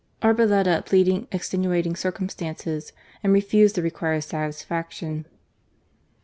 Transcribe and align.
Arboleda 0.23 0.83
pleaded 0.83 1.27
ex 1.31 1.51
tenuating 1.51 1.95
circumstances 1.95 2.91
and 3.21 3.31
refused 3.31 3.75
the 3.75 3.83
required 3.83 4.21
satisfaction. 4.23 5.27